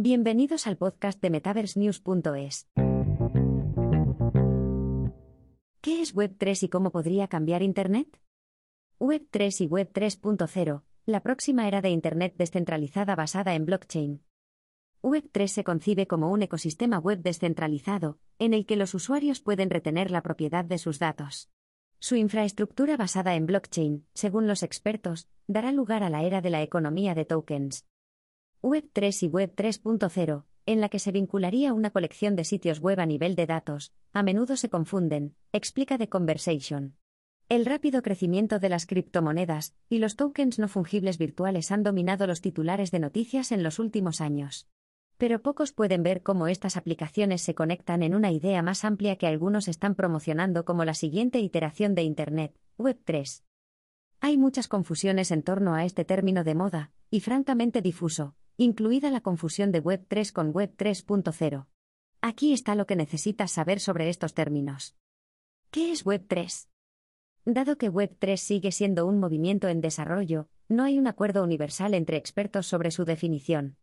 [0.00, 2.68] Bienvenidos al podcast de MetaverseNews.es.
[5.80, 8.20] ¿Qué es Web3 y cómo podría cambiar Internet?
[9.00, 14.22] Web3 y Web 3.0, la próxima era de Internet descentralizada basada en blockchain.
[15.02, 20.12] Web3 se concibe como un ecosistema web descentralizado, en el que los usuarios pueden retener
[20.12, 21.50] la propiedad de sus datos.
[21.98, 26.62] Su infraestructura basada en blockchain, según los expertos, dará lugar a la era de la
[26.62, 27.84] economía de tokens.
[28.60, 32.98] Web 3 y Web 3.0, en la que se vincularía una colección de sitios web
[32.98, 36.96] a nivel de datos, a menudo se confunden, explica The Conversation.
[37.48, 42.40] El rápido crecimiento de las criptomonedas y los tokens no fungibles virtuales han dominado los
[42.40, 44.66] titulares de noticias en los últimos años.
[45.18, 49.28] Pero pocos pueden ver cómo estas aplicaciones se conectan en una idea más amplia que
[49.28, 53.44] algunos están promocionando como la siguiente iteración de Internet, Web 3.
[54.18, 59.20] Hay muchas confusiones en torno a este término de moda, y francamente difuso, incluida la
[59.20, 61.66] confusión de Web 3 con Web 3.0.
[62.20, 64.96] Aquí está lo que necesitas saber sobre estos términos.
[65.70, 66.68] ¿Qué es Web 3?
[67.44, 71.94] Dado que Web 3 sigue siendo un movimiento en desarrollo, no hay un acuerdo universal
[71.94, 73.76] entre expertos sobre su definición.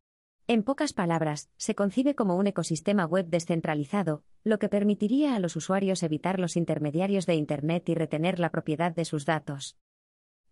[0.46, 5.56] En pocas palabras, se concibe como un ecosistema web descentralizado, lo que permitiría a los
[5.56, 9.78] usuarios evitar los intermediarios de Internet y retener la propiedad de sus datos.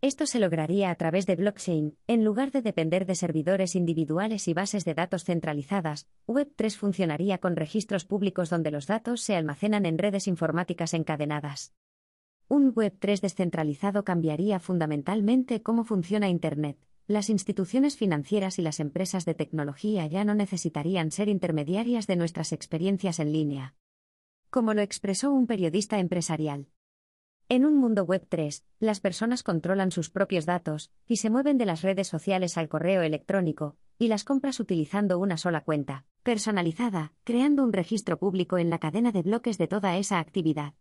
[0.03, 4.53] Esto se lograría a través de blockchain, en lugar de depender de servidores individuales y
[4.53, 9.97] bases de datos centralizadas, Web3 funcionaría con registros públicos donde los datos se almacenan en
[9.97, 11.73] redes informáticas encadenadas.
[12.49, 19.35] Un Web3 descentralizado cambiaría fundamentalmente cómo funciona Internet, las instituciones financieras y las empresas de
[19.35, 23.75] tecnología ya no necesitarían ser intermediarias de nuestras experiencias en línea.
[24.49, 26.67] Como lo expresó un periodista empresarial.
[27.49, 31.65] En un mundo web 3, las personas controlan sus propios datos, y se mueven de
[31.65, 37.63] las redes sociales al correo electrónico, y las compras utilizando una sola cuenta, personalizada, creando
[37.63, 40.73] un registro público en la cadena de bloques de toda esa actividad.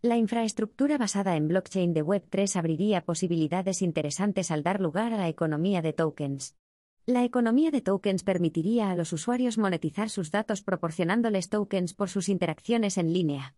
[0.00, 5.28] La infraestructura basada en blockchain de Web3 abriría posibilidades interesantes al dar lugar a la
[5.28, 6.56] economía de tokens.
[7.04, 12.28] La economía de tokens permitiría a los usuarios monetizar sus datos proporcionándoles tokens por sus
[12.28, 13.56] interacciones en línea.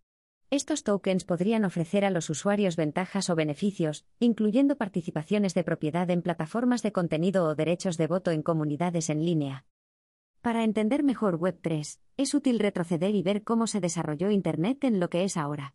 [0.53, 6.21] Estos tokens podrían ofrecer a los usuarios ventajas o beneficios, incluyendo participaciones de propiedad en
[6.21, 9.65] plataformas de contenido o derechos de voto en comunidades en línea.
[10.43, 15.09] Para entender mejor Web3, es útil retroceder y ver cómo se desarrolló Internet en lo
[15.09, 15.75] que es ahora.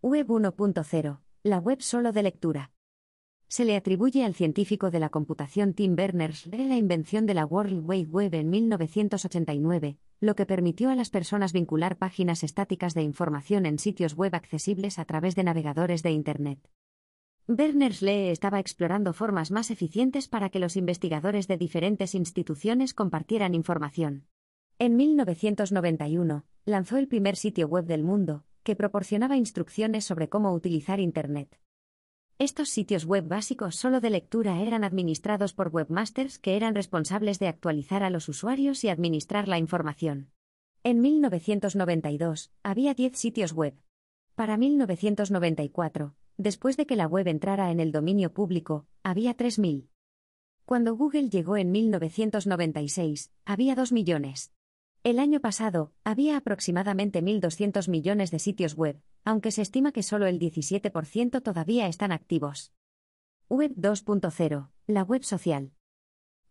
[0.00, 2.72] Web 1.0, la web solo de lectura.
[3.46, 7.88] Se le atribuye al científico de la computación Tim Berners-Lee la invención de la World
[7.88, 13.66] Wide Web en 1989, lo que permitió a las personas vincular páginas estáticas de información
[13.66, 16.70] en sitios web accesibles a través de navegadores de Internet.
[17.48, 24.28] Berners-Lee estaba explorando formas más eficientes para que los investigadores de diferentes instituciones compartieran información.
[24.78, 31.00] En 1991, lanzó el primer sitio web del mundo, que proporcionaba instrucciones sobre cómo utilizar
[31.00, 31.58] Internet.
[32.38, 37.48] Estos sitios web básicos solo de lectura eran administrados por webmasters que eran responsables de
[37.48, 40.30] actualizar a los usuarios y administrar la información.
[40.82, 43.74] En 1992, había 10 sitios web.
[44.34, 49.88] Para 1994, después de que la web entrara en el dominio público, había 3.000.
[50.64, 54.52] Cuando Google llegó en 1996, había 2 millones.
[55.04, 60.26] El año pasado, había aproximadamente 1.200 millones de sitios web, aunque se estima que solo
[60.28, 62.72] el 17% todavía están activos.
[63.48, 65.72] Web 2.0, la web social.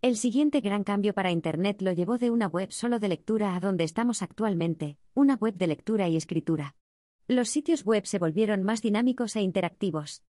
[0.02, 3.62] El siguiente gran cambio para Internet lo llevó de una web solo de lectura a
[3.62, 6.76] donde estamos actualmente, una web de lectura y escritura.
[7.30, 10.24] Los sitios web se volvieron más dinámicos e interactivos.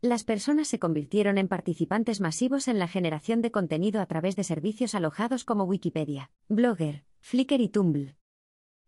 [0.00, 4.42] Las personas se convirtieron en participantes masivos en la generación de contenido a través de
[4.42, 8.16] servicios alojados como Wikipedia, Blogger, Flickr y Tumblr.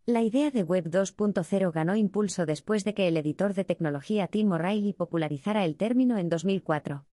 [0.06, 4.50] La idea de Web 2.0 ganó impulso después de que el editor de tecnología Tim
[4.52, 7.06] O'Reilly popularizara el término en 2004.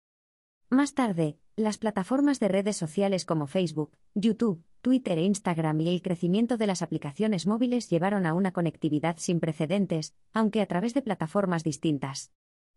[0.71, 6.03] Más tarde, las plataformas de redes sociales como Facebook, YouTube, Twitter e Instagram y el
[6.03, 11.03] crecimiento de las aplicaciones móviles llevaron a una conectividad sin precedentes, aunque a través de
[11.03, 12.33] plataformas distintas.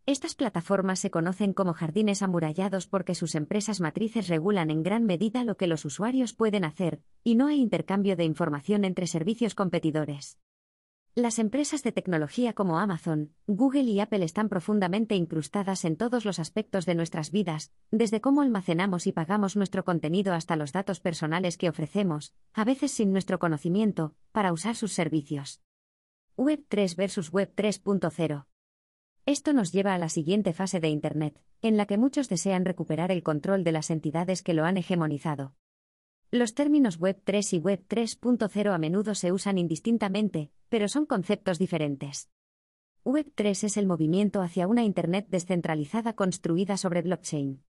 [0.06, 5.44] Estas plataformas se conocen como jardines amurallados porque sus empresas matrices regulan en gran medida
[5.44, 10.40] lo que los usuarios pueden hacer, y no hay intercambio de información entre servicios competidores.
[11.16, 16.40] Las empresas de tecnología como Amazon, Google y Apple están profundamente incrustadas en todos los
[16.40, 21.58] aspectos de nuestras vidas, desde cómo almacenamos y pagamos nuestro contenido hasta los datos personales
[21.58, 25.62] que ofrecemos, a veces sin nuestro conocimiento, para usar sus servicios.
[26.38, 28.46] Web 3 versus Web 3.0
[29.30, 33.12] esto nos lleva a la siguiente fase de Internet, en la que muchos desean recuperar
[33.12, 35.54] el control de las entidades que lo han hegemonizado.
[36.32, 41.60] Los términos Web 3 y Web 3.0 a menudo se usan indistintamente, pero son conceptos
[41.60, 42.32] diferentes.
[43.04, 47.62] Web 3 es el movimiento hacia una Internet descentralizada construida sobre blockchain.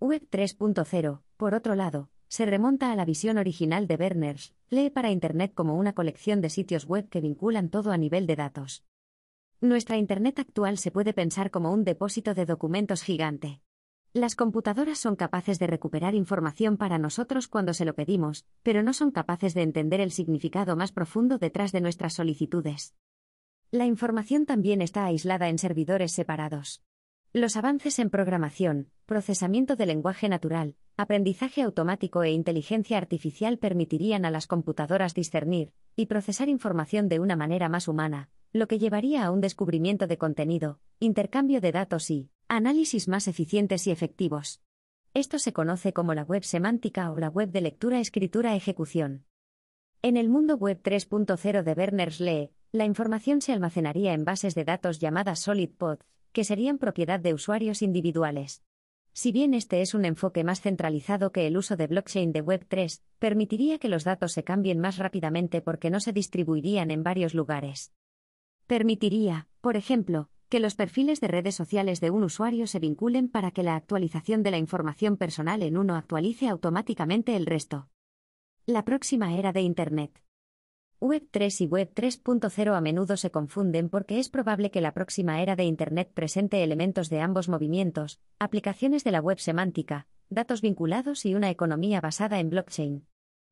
[0.00, 5.12] Web 3.0, por otro lado, se remonta a la visión original de Berners, lee para
[5.12, 8.84] Internet como una colección de sitios web que vinculan todo a nivel de datos.
[9.64, 13.62] Nuestra Internet actual se puede pensar como un depósito de documentos gigante.
[14.12, 18.92] Las computadoras son capaces de recuperar información para nosotros cuando se lo pedimos, pero no
[18.92, 22.94] son capaces de entender el significado más profundo detrás de nuestras solicitudes.
[23.70, 26.82] La información también está aislada en servidores separados.
[27.32, 34.30] Los avances en programación, procesamiento de lenguaje natural, aprendizaje automático e inteligencia artificial permitirían a
[34.30, 39.32] las computadoras discernir y procesar información de una manera más humana, lo que llevaría a
[39.32, 44.62] un descubrimiento de contenido, intercambio de datos y análisis más eficientes y efectivos.
[45.12, 49.24] Esto se conoce como la web semántica o la web de lectura-escritura-ejecución.
[50.02, 55.00] En el mundo web 3.0 de Berners-Lee, la información se almacenaría en bases de datos
[55.00, 58.62] llamadas Solid Pods, que serían propiedad de usuarios individuales.
[59.12, 63.02] Si bien este es un enfoque más centralizado que el uso de blockchain de Web3,
[63.18, 67.92] permitiría que los datos se cambien más rápidamente porque no se distribuirían en varios lugares.
[68.66, 73.50] Permitiría, por ejemplo, que los perfiles de redes sociales de un usuario se vinculen para
[73.50, 77.88] que la actualización de la información personal en uno actualice automáticamente el resto.
[78.64, 80.22] La próxima era de Internet.
[80.98, 85.42] Web 3 y Web 3.0 a menudo se confunden porque es probable que la próxima
[85.42, 91.26] era de Internet presente elementos de ambos movimientos, aplicaciones de la web semántica, datos vinculados
[91.26, 93.06] y una economía basada en blockchain.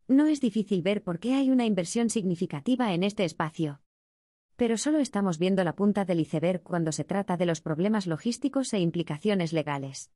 [0.09, 3.82] No es difícil ver por qué hay una inversión significativa en este espacio.
[4.57, 8.73] Pero solo estamos viendo la punta del iceberg cuando se trata de los problemas logísticos
[8.75, 10.11] e implicaciones legales.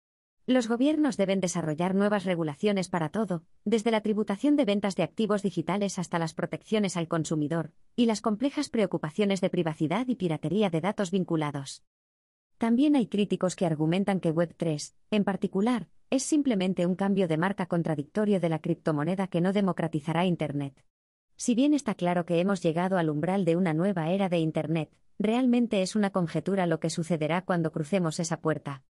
[0.49, 5.43] Los gobiernos deben desarrollar nuevas regulaciones para todo, desde la tributación de ventas de activos
[5.43, 10.81] digitales hasta las protecciones al consumidor, y las complejas preocupaciones de privacidad y piratería de
[10.81, 11.83] datos vinculados.
[12.59, 17.67] También hay críticos que argumentan que Web3, en particular, es simplemente un cambio de marca
[17.67, 20.85] contradictorio de la criptomoneda que no democratizará Internet.
[21.39, 24.91] Si bien está claro que hemos llegado al umbral de una nueva era de Internet,
[25.19, 28.83] realmente es una conjetura lo que sucederá cuando crucemos esa puerta.